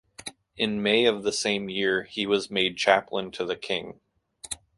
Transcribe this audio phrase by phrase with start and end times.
[0.57, 3.99] In May of the same year he was made Chaplain to the King.